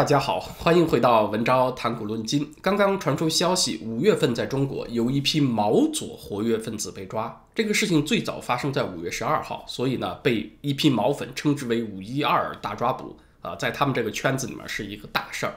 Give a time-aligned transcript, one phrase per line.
[0.00, 2.50] 大家好，欢迎回到文昭谈古论今。
[2.62, 7.44] 刚刚传出消息，五月份在中国有一批毛左活跃分子被抓。
[7.54, 15.52] 这个事情最早发生在五月十二号，所以呢，被一批毛粉称之为“五一二大抓捕”啊，在他们这个圈子里面是一个大事儿。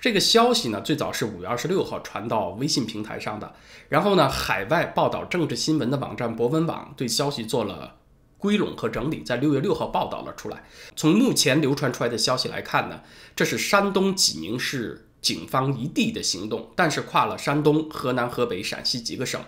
[0.00, 3.52] 这个消息呢，最早是五月二十六号传到微信平台上的，
[3.90, 7.96] 然后呢，海外报道政治新闻的网站博文网对消息做了。
[8.44, 10.64] 归拢和整理，在六月六号报道了出来。
[10.94, 13.00] 从目前流传出来的消息来看呢，
[13.34, 19.40] 这是山东济宁市警方一地的行动，但是跨了山东、河南、河北、陕西几个省。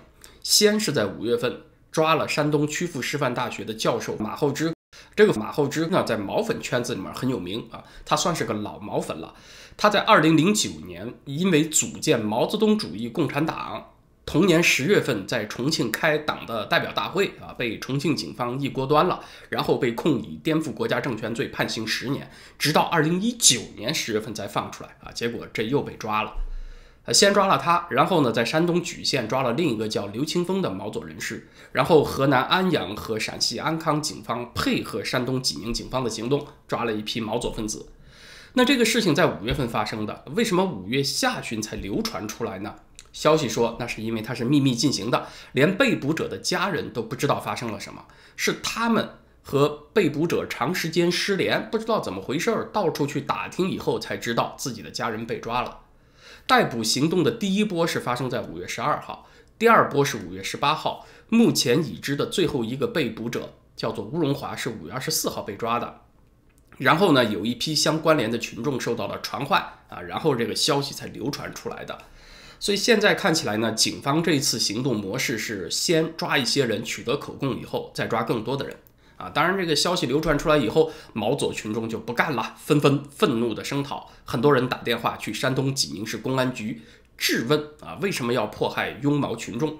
[0.43, 1.61] 先是在五月份
[1.93, 4.73] 抓了山东曲阜师范大学的教授马厚之，
[5.15, 9.35] 这个马厚之呢，在毛粉圈子里面很有名啊，他算是个老毛粉了。
[9.77, 13.93] 他在二零零九年因为组建毛泽东主义共产党。
[14.27, 25.13] 同年十月份，在重庆开党的代表大会啊，被重庆警方一锅端了，然后被控以颠覆国家政权罪判刑十年，直到二零一九年十月份才放出来啊。
[25.13, 26.33] 结果这又被抓了，
[27.15, 37.87] 先抓了他，然后呢，在山东莒县抓了另一个叫刘清峰的毛左人士，然后河南安阳和陕西安康警方配合山东济宁警方的行动，抓了一批毛左分子。
[38.55, 42.75] 那这个事情在五月份发生的，为什么五月下旬才流传出来呢？
[43.17, 48.05] 消息说，那是因为它是秘密进行的，连被捕者的家人都不知道发生了什么，
[48.37, 49.09] 是他们
[49.43, 55.79] 和被捕者长时间失联，不知道怎么回事儿，到处去打听以后才知道自己的家人被抓了。
[56.47, 59.27] 逮捕行动的第一波是发生在五月十二号，
[59.59, 61.07] 第二波是五月十八号。
[61.31, 66.03] 目前已知的最后一个被捕者叫做乌荣华，是五月二十四号被抓的。
[66.77, 69.59] 然后呢，有一批相关联的群众受到了传唤
[69.89, 71.97] 啊，然后这个消息才流传出来的。
[72.59, 78.77] 所以现在看起来呢，警方这一次行动模式是先抓一些人，取得口供以后，再抓更多的人
[79.17, 79.29] 啊。
[79.29, 86.83] 当然，这个消息流传出来以后，毛左群众就不干了，纷纷愤怒的声讨，很多人打电话去山东济宁市公安局
[87.19, 89.79] 质问啊，为什么要迫害拥毛群众？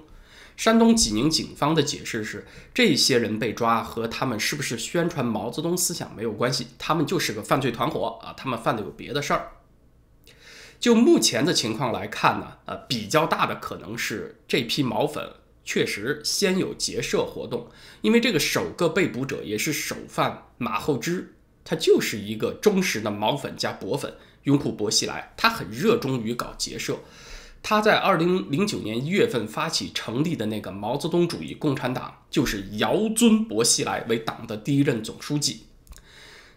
[0.55, 9.51] 山东济宁警方的解释是，这些人被抓和他们是不是宣传毛泽东思想没有关系，他们就是个犯罪团伙啊，他们犯的有别的事儿。
[10.79, 15.31] 就目前的情况来看呢，呃，比较大的可能是这批毛粉
[15.65, 17.67] 确实先有结社活动，
[18.01, 21.33] 因为这个首个被捕者也是首犯马厚之，
[21.65, 26.99] 他就是一个忠实的毛粉加薄粉，拥护薄熙来，他很热衷于搞结社。
[27.63, 35.63] 他在二零零九年一月份发起成立的那个毛泽东主义共产党，就是遥尊薄熙来为党的第一任总书记。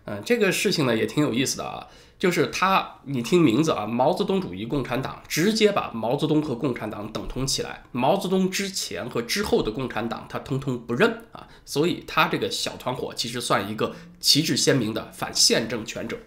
[0.04, 1.88] 嗯，这个事情呢也挺有意思的啊。
[2.20, 7.84] 就是他，你听名字啊，毛泽东主义共产党直接把毛泽东和共产党等同起来。
[7.92, 16.18] 毛泽东之前和之后的共产党，他通通不认啊，所以他这个小团伙其实算一个旗帜鲜明的反宪政权者。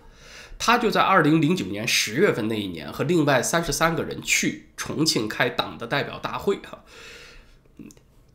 [0.57, 6.83] 他就在二零零九年十月份那一年，和另外三十三个人去重庆开党的代表大会哈。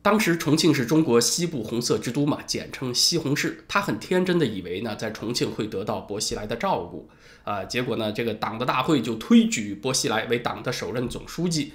[0.01, 3.57] 当时重庆是中国西部红色之都嘛，简称西红柿。
[3.67, 7.09] 他很天真的以为呢，在重庆会得到薄熙来的照顾
[7.49, 7.63] 啊。
[7.63, 11.73] 结果呢，这个党的大会就推举薄熙来为党的首任总书记。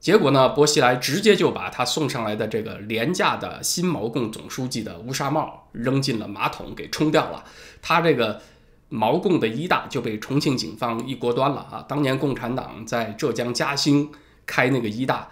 [0.00, 7.44] 结果呢，薄熙来直接就把他送上来的这个廉价的新毛共总书记的乌纱帽扔进了马桶，给冲掉了。
[7.82, 8.40] 他这个
[8.88, 11.84] 毛共的一大就被重庆警方一锅端了啊。
[11.86, 14.10] 当年共产党在浙江嘉兴
[14.46, 15.28] 开那个一大。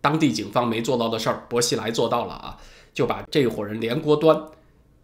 [0.00, 2.56] 当地警方没做到的事儿，薄熙来做到了啊，
[2.94, 4.40] 就把这伙人连锅端，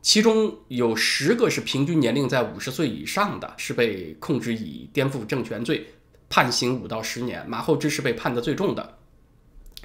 [0.03, 5.95] 其中有十个是平均年龄在五十岁以上的，是被控制以颠覆政权罪
[6.29, 7.49] 判刑五到十年。
[7.49, 8.99] 马厚之是被判的最重的，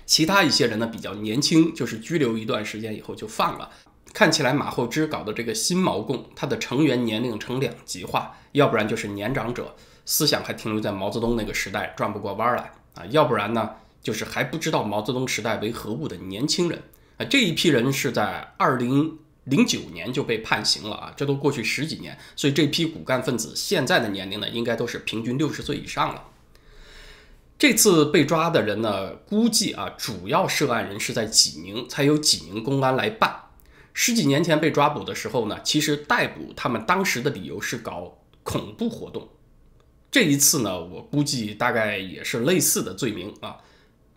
[0.08, 3.70] 其他一些人呢比较年轻，就是拘留一段时间以后就放了。
[4.12, 13.70] 看起来马厚之搞的这个新毛共，他的成员年龄呈两极化，要不然就是年长者，思想还停留在毛泽东那个时代，转不过弯来啊，要不然呢？
[14.02, 16.82] 就是还不知道毛泽东时代为何物的年轻人
[17.18, 26.24] 啊，这一批人是在二零零九年就被判刑了啊，这都过去十几年，所以这批骨干分子现在的年龄呢，应该都是平均六十岁以上了。
[27.58, 33.46] 这次被抓的人呢，估计啊，主要涉案人是在济宁，才有济宁公安来办。
[33.94, 39.30] 十几年前被抓捕的时候呢，其实逮捕他们当时的理由是搞恐怖活动，
[40.12, 43.58] 这一次呢，我估计大概也是类似的罪名啊。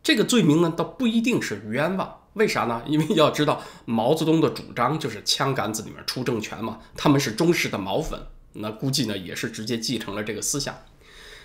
[0.03, 2.83] 这个罪名呢，倒不一定是冤枉，为啥呢？
[2.89, 8.19] 因为要知道，毛泽东的主张就是枪杆子里面出政权嘛，他们是忠实的毛粉，
[8.55, 10.75] 那估计呢也是直接继承了这个思想。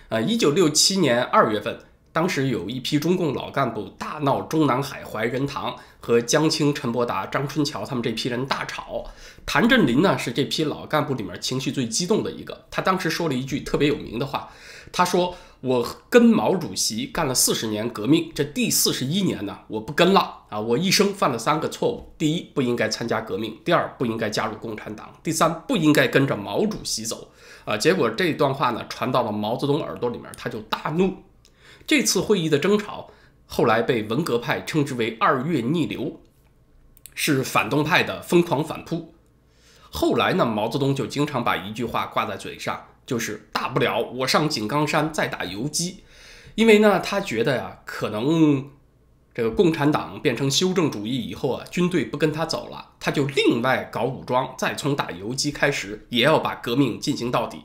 [0.08, 1.80] 呃，一九六七年二月份，
[2.14, 9.06] 当时有一批中共老干部大闹中南海怀仁堂，和江青、陈伯达、张春桥他们这批人大吵。
[9.46, 14.50] 谭震林呢是这批老干部里面情绪最激动的一个，他当时说了一句特别有名的话，
[14.92, 20.60] 他说：“我跟毛主席干了四十年革命，这第四十一年呢，我不跟了啊！
[20.60, 27.32] 我一生犯了三个错误：第一，不应该参加革命；第二，不应该加入共产党；第三，不应该跟着毛主席走。”
[27.66, 31.16] 啊，结果这段话呢传到了毛泽东耳朵里面，他就大怒。
[31.88, 33.10] 这次会议的争吵，
[33.48, 36.22] 后来被文革派称之为“二月逆流”，
[37.16, 39.16] 是反动派的疯狂反扑。
[39.90, 46.04] 后来呢，毛泽东就经常把一句话挂在嘴上，就是“大不了我上井冈山再打游击”，
[46.56, 48.70] 因为呢，他觉得呀，可能
[49.34, 57.62] 这个共产党变成修正主义以后啊，军队不跟他走了，他就另外搞武装，再从打游击开始，也要把革命进行到底。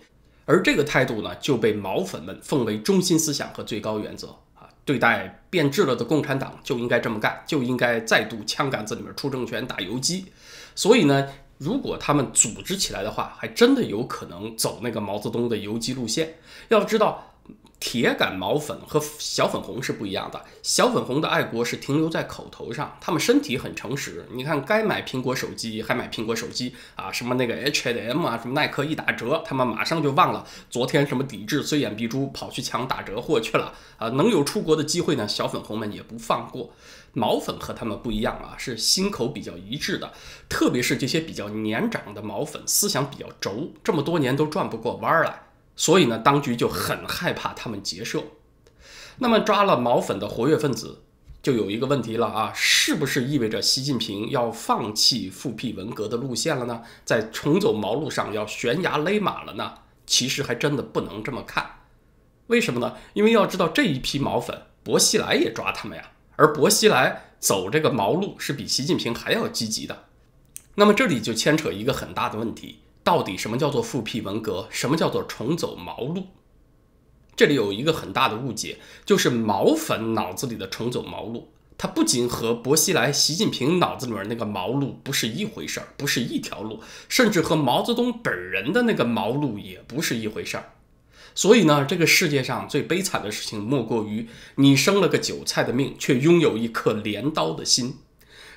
[0.46, 4.66] 而这个态度呢，就被毛粉们奉为中心思想和最高原则啊！
[4.84, 10.26] 对待变质了的共产党，就应该这么干，就应该再度枪杆子里面出政权、打游击。
[10.74, 11.28] 所以呢，
[11.60, 16.38] 如果他们组织起来的话，还真的有可能走那个毛泽东的游击路线。
[16.68, 17.26] 要知道。
[17.80, 24.26] 铁杆毛粉和小粉红是不一样的，小粉红的爱国是停留在口头上，他们身体很诚实。
[24.32, 34.10] 你看，该买苹果手机还买苹果手机啊，什么那个 H&M 啊，什么耐克一打折，他们马上就忘了昨天什么抵制虽远必诛，跑去抢打折货去了啊。
[34.10, 36.74] 能有出国的机会呢，小粉红们也不放过。
[37.12, 40.12] 毛粉和他们不一样啊，是心口比较一致的，
[40.48, 45.42] 特别是这些比较年长的毛粉，思想比较轴，这么多年都转不过弯来。
[45.76, 48.22] 所以呢，当局就很害怕他们结社。
[49.18, 51.02] 那么抓了毛粉的活跃分子，
[51.42, 56.82] 就有一个问题了啊，是不是意味着习近平要放弃复辟文革的路线了呢？
[57.04, 59.74] 在重走毛路上要悬崖勒马了呢？
[60.06, 61.80] 其实还真的不能这么看。
[62.48, 62.96] 为什么呢？
[63.14, 70.04] 因为要知道这一批毛粉，薄熙来也抓他们呀，而薄熙来走这个毛路是比习近平还要积极的。
[70.76, 72.78] 那么这里就牵扯一个很大的问题。
[73.04, 74.66] 到底什么叫做复辟文革？
[74.70, 76.28] 什么叫做重走毛路？
[77.36, 90.72] 这里有一个很大的误解，就是毛粉脑子里的重走毛路，它不仅和薄熙来、习近平脑子里面那个毛路不是一回事儿，不是一条路，甚至和毛泽东本人的那个毛路也不是一回事儿。
[91.34, 97.98] 所以呢，这个世界上最悲惨的事情，莫过于你生了个韭菜的命，却拥有一颗镰刀的心。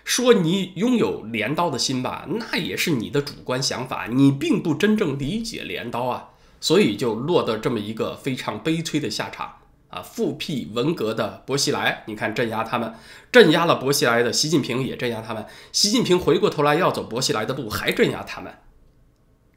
[0.03, 9.59] 说你拥有镰刀的心吧，那也是你的主观想法，你并不真正理解镰刀啊，所以就落得这么一个非常悲催的下场
[9.89, 10.01] 啊！
[10.01, 12.93] 复辟文革的薄熙来，你看镇压他们，
[13.31, 18.53] 镇压了薄熙来的习近平也镇压他们，习近平回过头来要走薄熙来的路，还镇压他们，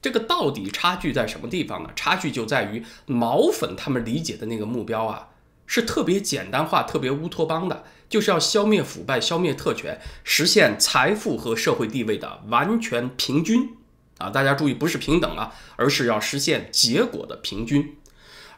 [0.06, 1.90] 这个到底差距在什么地方呢？
[1.96, 5.30] 差距就在于毛粉他们理解的那个目标啊。
[5.66, 13.74] 是特别简单化、特别乌托邦的，就是要消灭腐败、消灭特权，实现财富和社会地位的完全平均
[14.18, 14.30] 啊！
[14.30, 17.96] 大家注意，不是平等啊，而是要实现结果的平均。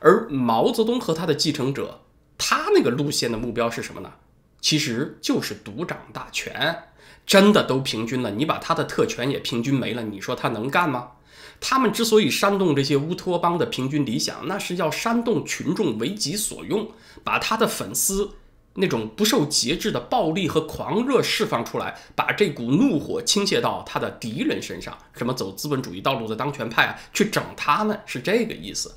[0.00, 2.02] 而毛泽东和他的继承者，
[2.36, 4.12] 他那个路线的目标是什么呢？
[4.60, 6.82] 其实就是独掌大权。
[7.24, 11.12] 真的都平均了，你把他的特权也平均没了，你说他能干吗？
[11.60, 16.90] 他们之所以煽动这些乌托邦的平均理想，那是要煽动群众为己所用，
[17.24, 18.30] 把他的粉丝
[18.74, 28.94] 那种不受节制的暴力和狂热释放出来，把这股怒火倾泻到他的敌人身上，什么走资本主义道路的当权派啊，去整他们，是这个意思。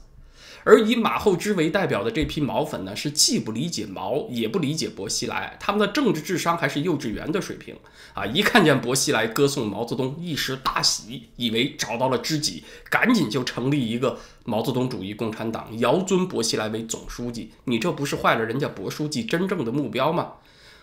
[0.64, 7.76] 而以马厚之为代表的这批毛粉呢，是既不理解毛，也不理解薄熙来，他们的政治智商还是幼稚园的水平
[8.14, 8.26] 啊！
[8.26, 17.52] 一看见薄熙来歌颂毛泽东，一时大喜，以为找到了知己，赶紧就成立一个毛泽东主义共产党，遥尊薄熙来为总书记。
[17.64, 20.34] 你这不是坏了人家薄书记真正的目标吗？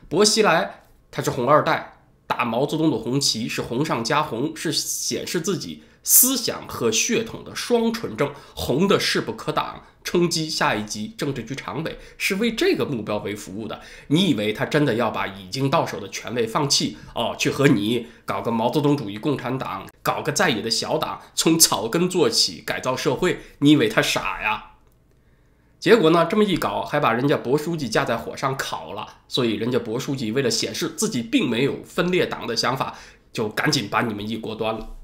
[0.09, 5.83] 薄熙来他是红二代，打毛泽东的红旗是红上加红，是显示自己。
[6.11, 13.83] 思想和血统的双纯正，红的势不可挡，冲击下一级政治局常委是为这个目标为服务的。
[14.07, 23.41] 你以为他真的要把已经到手的权位放弃哦，去和你搞个毛泽东主义共产党，搞个在野的小党，从草根做起改造社会？
[23.59, 24.65] 你以为他傻呀？
[25.79, 29.07] 结果呢，这么一搞，还把人家薄书记架在火上烤了。
[29.29, 32.97] 所以人家薄书记为了显示自己并没有分裂党的想法，
[33.31, 34.95] 就赶紧把你们一锅端了。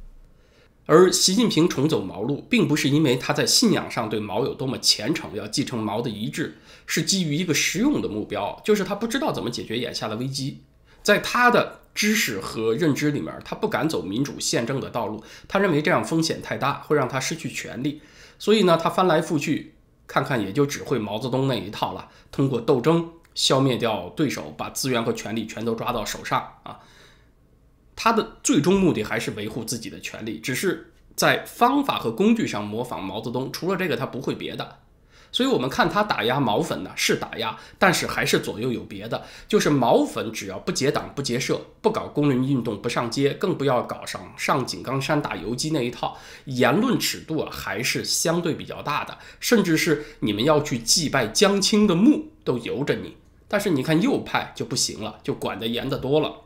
[0.86, 10.62] 而习近平重走毛路，并不是因为他在信仰上对毛有多么虔诚，要继承毛的遗志，是基于一个实用的目标，就是他不知道怎么解决眼下的危机。
[11.02, 18.02] 在他的知识和认知里面，他不敢走民主宪政的道路，他认为这样风险太大，会让他失去权力。
[18.38, 19.74] 所以呢，他翻来覆去
[20.06, 26.80] 看看也就只会毛泽东那一套了，通过斗争消灭掉对手，把资源和权力全都抓到手上啊。
[27.96, 33.50] 他的最终目的还是维护自己的权利，只是在方法和工具上模仿毛泽东。
[33.52, 34.78] 除了这个，他不会别的。
[35.30, 39.24] 所以，我们看他打压毛粉呢，是打压，但是还是左右有别的。
[39.48, 49.18] 就是毛粉只要不结党、不结社、不搞工人运动、不上街，更不要搞上上井冈山打游击那一套，言论尺度啊还是相对比较大的。
[49.40, 53.16] 甚至是你们要去祭拜江青的墓，都由着你。
[53.48, 56.43] 但是你看右派就不行了，就管得严得多了。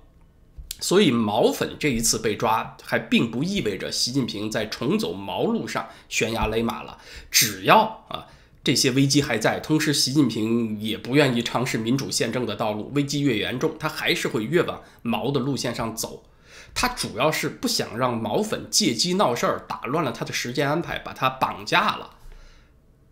[0.81, 6.99] 所以毛粉这一次被抓，还并不意味着习近平在重走毛路上悬崖勒马了。
[7.31, 8.27] 只要啊
[8.63, 16.23] 这些危机还在，同时习近平也不愿意尝试民主宪政的道路，危机越严重，他还是会越往毛的路线上走。
[16.75, 22.11] 他主要是不想让毛粉借机闹事儿，打乱了他的时间安排，把他绑架了。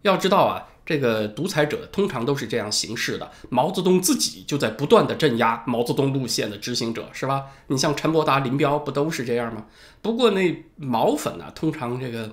[0.03, 0.69] 要知道啊。
[0.87, 3.29] 这个独裁者通常都是这样行事的。
[3.51, 7.47] 毛泽东自己就在不断的镇压毛泽东路线的执行者，是吧？
[7.67, 9.67] 你像陈伯达、林彪，不都是这样吗？
[10.01, 12.33] 不过那毛粉呢，通常这个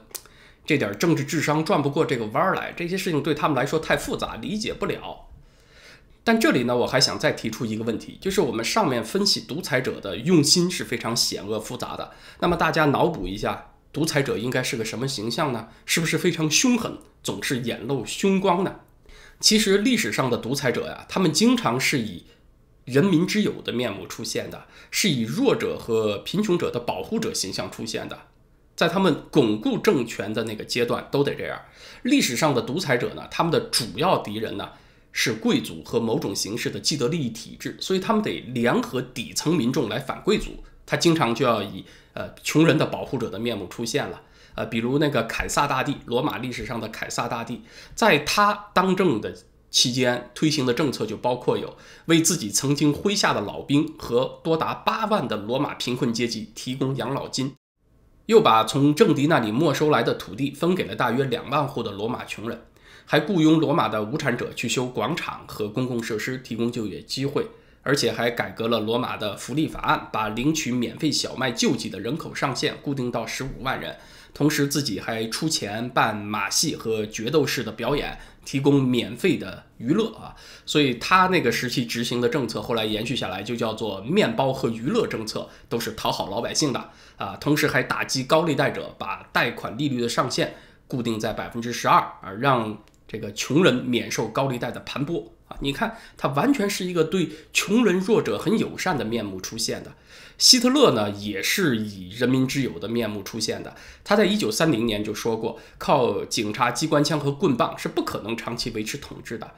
[0.68, 5.28] 这点政治智商转不过这个弯来，这些事情对他们来说太复杂，理解不了。
[6.24, 12.12] 但这里呢，我还想再提出一个问题，就是我们上面分析独裁者的用心是非常险恶复杂的。
[12.40, 13.73] 那么大家脑补一下。
[13.94, 15.70] 独裁者应该是个什么形象呢？
[15.86, 18.80] 是不是非常凶狠，总是眼露凶光呢？
[19.40, 22.24] 其实历史上的独裁者呀，他们经常是以
[22.86, 28.18] 人民之友的面目出现的，是以弱者和贫穷者的保护者形象出现的。
[28.76, 31.62] 在他们巩固政权的那个阶段，都得这样。
[32.02, 34.70] 历史上的独裁者呢，他们的主要敌人呢
[35.12, 40.64] 是贵族和某种形式的既得利益体制，所以他们得联合底层民众来反贵族。
[40.88, 41.86] 他经常就要以。
[42.14, 44.22] 呃，穷人的保护者的面目出现了。
[44.56, 47.62] 呃，比如那个凯撒大帝，罗马历史上的凯撒大帝，
[47.96, 49.36] 在他当政的
[49.72, 57.56] 期间推行的政策就包括有为自己曾经麾下的老兵和多达八万的罗马贫困阶级提供养老金，
[58.28, 62.62] 又把从政敌那里没收来的土地分给了大约两万户的罗马穷人，
[63.06, 67.48] 还雇佣罗马的无产者去修广场和公共设施，提供就业机会。
[67.84, 73.98] 而且还改革了罗马的福利法案，把领取免费小麦救济的人口上限固定到十五万人。
[74.34, 80.34] 同时，自己还出钱办马戏和决斗式的表演，提供免费的娱乐啊。
[80.66, 87.38] 所以他那个时期执行的政策，后来延续下来就叫做面包和娱乐政策，都是讨好老百姓的啊。
[87.40, 90.56] 同时还打击高利贷者，把贷款利率的上限
[90.88, 95.26] 固定在百分之十二啊，让这个穷人免受高利贷的盘剥。
[95.60, 99.94] 你看，他完全是一个对穷人弱者很友善的面目出现的。
[100.38, 103.76] 希特勒呢，也是以人民之友的面目出现的。
[104.04, 109.52] 他在一九三零年就说过，靠警察机关枪和棍棒是不可能长期维持统治的。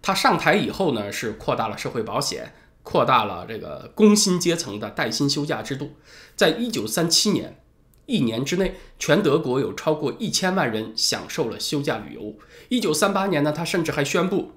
[0.00, 5.96] 他上台以后呢，是扩大了社会保险，扩大了这个工薪阶层的带薪休假制度。
[6.36, 7.60] 在一九三七年，
[8.06, 12.36] 一年之内，全德国有超过一千万人享受了休假旅游。
[12.68, 14.52] 一九三八年呢，他甚至还宣布。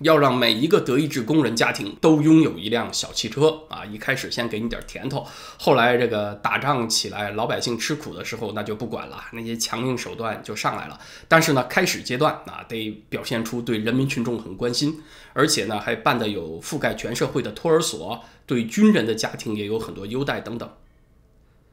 [0.00, 3.84] 要让每一个德意志工人家庭都拥有一辆小汽车啊！
[3.84, 5.26] 一开始先给你点甜头，
[5.58, 10.98] 后来这个打仗起来，老百姓吃苦的时候，那就不管了，那些强硬手段就上来了。
[11.26, 15.02] 但是呢，开始阶段啊，得表现出对人民群众很关心，
[15.32, 20.70] 而且呢，还办的有覆盖全社会的托儿所，对军人的家庭也有很多优待等等。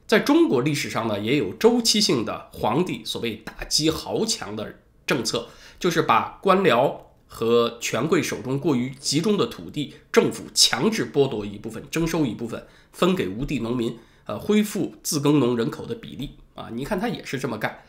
[0.08, 5.48] 在中国历史上呢，也有周期性的皇帝所谓打击豪强的政策，
[5.80, 7.05] 就是把官僚。
[7.36, 16.70] 和权贵手中过于集中的土地，政府强制剥夺一部分，征收一部分，分给无地农民，呃，恢复自耕农人口的比例啊。
[16.72, 17.84] 你看他也是这么干，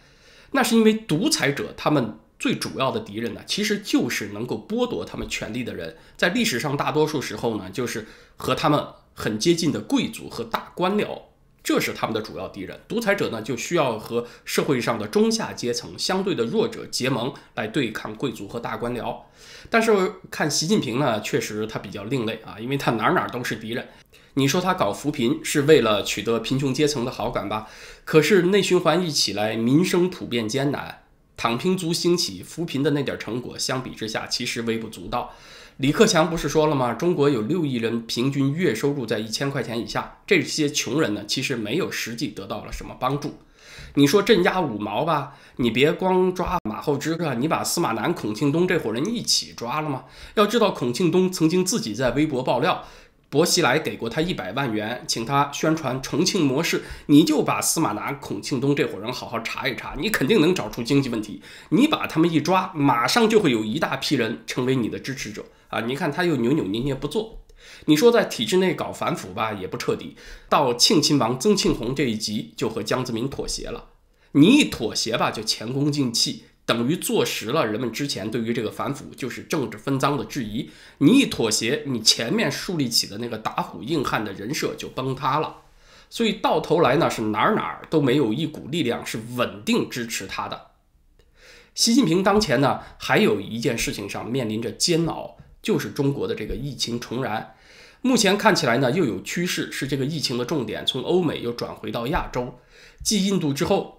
[0.50, 8.04] 那是因为独裁者他们最主要的敌人呢，其实就是能够剥夺他们权利的人，在历史上大多数时候呢，就是
[8.36, 8.84] 和他们
[9.14, 11.20] 很接近的贵族和大官僚。
[11.66, 12.78] 这是他们的主要敌人。
[12.86, 19.22] 独裁者呢，就需要和社会上的中下阶层相对的弱者结盟，来对抗贵族和大官僚。
[19.68, 23.88] 但是看习近平呢，确实他比较另类啊，因为他哪哪都是敌人。
[24.34, 27.66] 你说他搞扶贫是为了取得贫穷阶层的好感吧？
[28.04, 31.02] 可是内循环一起来，民生普遍艰难，
[31.36, 35.34] 躺平族兴起，扶贫的那点成果相比之下，其实微不足道。
[35.78, 36.94] 李克强不是说了吗？
[36.94, 43.34] 中国有六亿人平均月收入在一千块钱以下，这些穷人呢，其实没有实际得到了什么帮助。
[43.92, 50.04] 你说镇压五毛吧，你别光抓马厚之啊，你把司马南、孔庆东这伙人一起抓了吗？
[50.36, 52.82] 要知道，孔庆东曾经自己在微博爆料，
[53.28, 61.42] 薄熙来给过他一百万元，请他宣传重庆模式，你就把司马南、孔庆东这伙人好好查一查，你肯定能找出经济问题。
[61.68, 65.80] 你把他们一抓，马上就会有一大批人成为你的支持者啊！
[65.80, 67.44] 你看他又扭扭捏捏不做。
[67.86, 70.16] 你说在体制内搞反腐吧，也不彻底。
[70.48, 73.90] 到庆亲王曾庆红这一集，就和江泽民妥协了。
[74.32, 76.44] 你一妥协吧，就前功尽弃。
[76.64, 80.70] 等于坐实了人们之前对于这个反腐就是政治分赃的质疑。
[80.98, 85.58] 你一妥协，你前面树立起的那个打虎硬汉的人设就崩塌了。
[86.10, 90.68] 所以到头来呢，是哪儿哪儿都没有一股力量是稳定支持他的。
[91.74, 97.54] 习近平当前呢，还有一件事情上面临着煎熬，就是中国的这个疫情重燃。
[98.02, 102.60] 目前看起来呢，又有趋势是这个疫情的重点从欧美又转回到亚洲，
[103.02, 103.94] 继印度之后。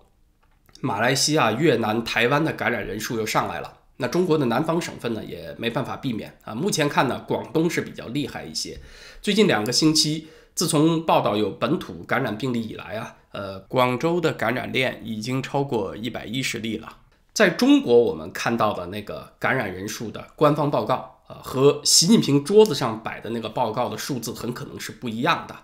[0.79, 6.53] 马来西亚、越南、台湾的感染人数又上来了，那中国的南方省份呢也没办法避免啊。
[6.53, 8.79] 目前看呢，广东是比较厉害一些。
[9.19, 16.97] 最近两个星期，自从报道有本土感染病例以来啊，呃，广州的感染链已经超过一百一十例了。
[17.33, 25.55] 在中国，我们看到的那个感染人数的官方报告啊，和习近平桌子上摆的那个报告的数字很可能是不一样的。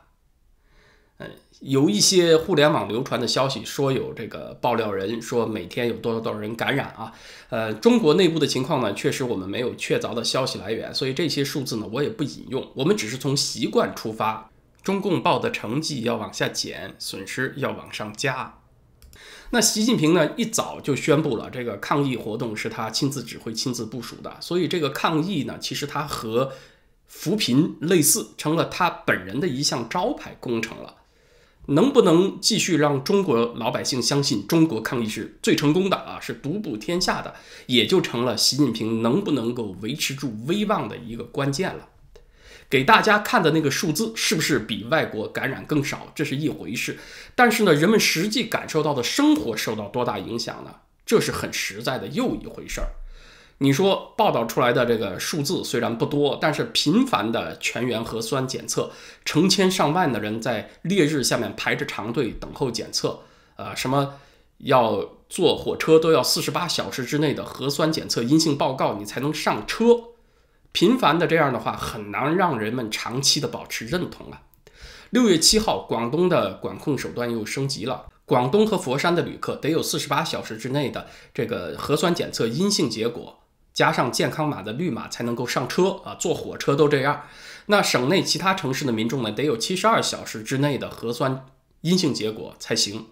[1.61, 7.13] 有一些互联网流传的消息说有这个爆料人说每天有多少多少人感染啊？
[7.49, 12.69] 呃，中国内部的情况呢，确实我们没有确凿的消息来源，所以这些数字呢我也不引用。
[12.75, 14.49] 我们只是从习惯出发，
[14.81, 18.55] 中共报的成绩要往下减，损失要往上加。
[19.53, 26.51] 那习近平呢一早就宣布了这个抗疫活动是他亲自指挥、亲自部署的，所以这个抗疫呢，其实他和
[27.05, 30.95] 扶贫类似，成了他本人的一项招牌工程了。
[31.67, 37.35] 能不能继续让中国老百姓相信中国抗疫是最成功的啊，是独步天下的，
[37.67, 41.89] 也就成了习近平能不能够维持住威望的一个关键了。
[42.73, 46.97] 给大家看的那个数字是不是比外国感染更少，这是一回事。
[47.35, 50.77] 但是呢，人们实际感受到的生活受到多大影响呢？
[51.05, 52.87] 这是很实在的又一回事儿。
[53.59, 58.91] 你说报道出来的这个数字虽然不多，但是频繁的全员核酸检测，
[59.23, 63.19] 成千上万的人在烈日下面排着长队等候检测，
[63.55, 64.15] 呃，什么
[64.57, 69.85] 要坐火车都要四十八小时之内的核酸检测阴性报告你才能上车，
[70.73, 74.41] 频繁的这样的话很难让人们长期的保持认同啊。
[75.11, 83.39] 六月七号，广东的管控手段又升级了，广东和佛山的旅客得有四十八小时之内的这个核酸检测阴性结果。
[83.73, 87.23] 加上健康码的绿码才能够上车啊，坐火车都这样。
[87.67, 91.45] 那省内其他城市的民众呢，得有七十二小时之内的核酸
[91.81, 93.07] 阴性结果才行。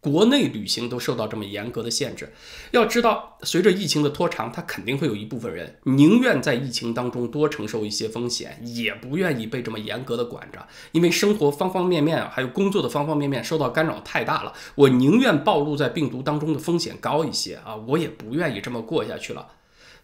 [0.00, 2.32] 国内旅行都受到这么严格的限制。
[2.70, 14.54] 要知道，随着疫情的拖长，他肯定会有一部分人宁愿在疫情当中多承受一些风险，也不愿意被这么严格的管着，因为生活方方面面啊还有工作的方方面面受到干扰太大了。
[14.74, 19.48] 我宁愿暴露在病毒当中的风险高一些啊，我也不愿意这么过下去了。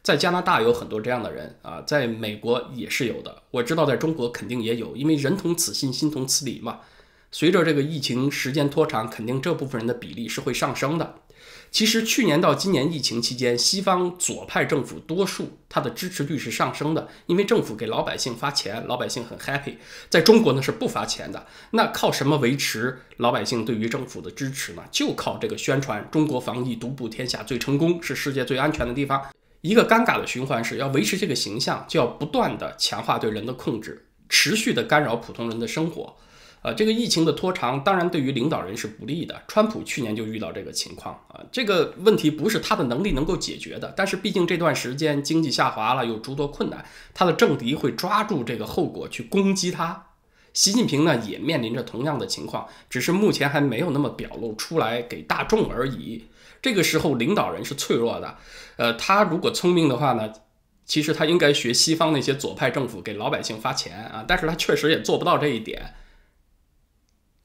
[0.03, 3.43] 在加拿大有很多这样的人啊，在美国也是有的。
[3.51, 6.81] 我知道在中国肯定也有，因为人同此心，心同此理嘛。
[7.39, 11.17] 随着这个疫情时间拖长，肯定这部分人的比例是会上升的。
[11.71, 19.75] 其实去年到今年疫情期间，西方左派政府多数它的支持率是上升的，因为政府给老百姓发钱，老百姓很 happy。
[20.09, 24.83] 在中国呢是不发钱的，那靠什么维持老百姓对于政府的支持呢？
[24.91, 29.23] 就靠这个宣传，中国防疫独步天下，最成功，是世界最安全的地方。
[29.61, 36.17] 一个尴尬的循环是要维持这个形象，就要不断的强化对人的控制，持续的干扰普通人的生活。
[36.67, 39.41] 呃，这个疫情的拖长，当然对于领导人是不利的。
[39.47, 43.95] 川普去年就遇到这个情况啊，这个问题不是他的能力能够解决的。
[43.97, 50.07] 但是毕竟这段时间经济下滑了，有诸多困难，他的政敌会抓住这个后果去攻击他。
[50.53, 56.25] 习近平呢也面临着同样的情况，只是目前还没有那么表露出来给大众而已。
[56.61, 58.39] 这个时候，领导人是脆弱的，
[58.75, 60.33] 呃，他如果聪明的话呢，
[60.85, 65.95] 其实他应该学西方那些左派政府给老百姓发钱啊，但是他确实也做不到这一点。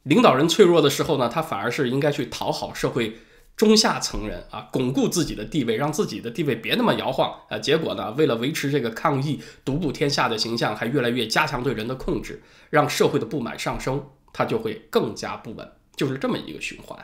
[0.04, 3.18] 领导人脆弱的时候呢，他反而是应该去讨好社会
[3.56, 7.60] 中下层人啊，巩固自己的地位，让自己的地位别那么摇晃啊。
[7.60, 16.98] 结果呢，为了维持这个抗疫独步天下的形象，还越来越加强对人的控制，让社会的不满上升，他就会更加不稳，就是这么一个循环。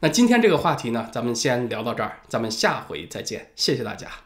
[0.00, 4.23] 那今天这个话题呢，咱们先聊到这儿，咱们下回再见，谢谢大家。